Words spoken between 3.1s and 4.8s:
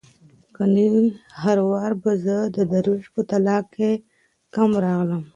په تاله کم